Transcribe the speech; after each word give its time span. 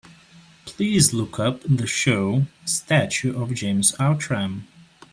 Please 0.65 1.13
look 1.13 1.37
up 1.39 1.61
the 1.61 1.85
show 1.85 2.47
Statue 2.65 3.39
of 3.39 3.53
James 3.53 3.93
Outram. 3.99 4.63